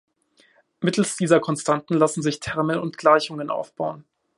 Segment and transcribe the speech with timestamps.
[0.79, 4.03] Mittels dieser Konstanten lassen sich Terme und Gleichungen aufbauen.